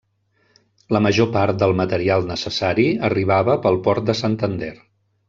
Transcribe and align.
La 0.95 1.01
major 1.07 1.27
part 1.35 1.59
del 1.63 1.75
material 1.83 2.25
necessari 2.31 2.87
arribava 3.11 3.59
pel 3.67 3.79
port 3.89 4.09
de 4.09 4.17
Santander. 4.23 4.73